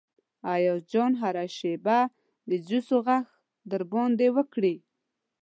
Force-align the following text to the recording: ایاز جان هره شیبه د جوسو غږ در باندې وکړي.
ایاز 0.53 0.79
جان 0.91 1.11
هره 1.21 1.45
شیبه 1.57 1.99
د 2.49 2.51
جوسو 2.67 2.95
غږ 3.07 3.25
در 3.71 3.81
باندې 3.93 4.27
وکړي. 4.37 4.75